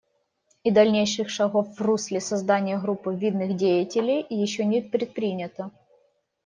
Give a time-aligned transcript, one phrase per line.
[0.63, 5.69] И дальнейших шагов в русле создания группы видных деятелей еще не предпринято.